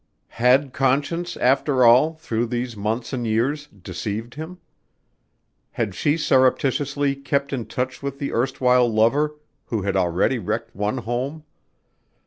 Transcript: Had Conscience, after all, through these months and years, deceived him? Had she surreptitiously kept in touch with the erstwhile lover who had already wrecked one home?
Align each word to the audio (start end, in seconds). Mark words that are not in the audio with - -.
Had 0.29 0.73
Conscience, 0.73 1.37
after 1.37 1.85
all, 1.85 2.15
through 2.15 2.47
these 2.47 2.75
months 2.75 3.13
and 3.13 3.27
years, 3.27 3.67
deceived 3.67 4.33
him? 4.33 4.57
Had 5.73 5.93
she 5.93 6.17
surreptitiously 6.17 7.15
kept 7.17 7.53
in 7.53 7.67
touch 7.67 8.01
with 8.01 8.17
the 8.17 8.31
erstwhile 8.33 8.91
lover 8.91 9.35
who 9.65 9.83
had 9.83 9.95
already 9.95 10.39
wrecked 10.39 10.75
one 10.75 10.97
home? 10.97 11.43